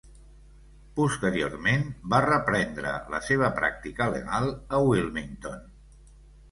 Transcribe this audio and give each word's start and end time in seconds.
Posteriorment, 0.99 1.85
va 2.15 2.23
reprendre 2.25 2.95
la 3.17 3.21
seva 3.29 3.53
pràctica 3.61 4.09
legal 4.19 4.53
a 4.79 4.83
Wilmington. 4.91 5.67